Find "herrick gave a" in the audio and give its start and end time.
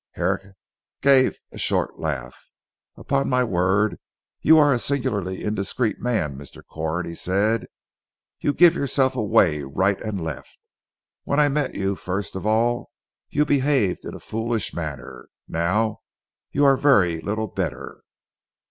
0.13-1.59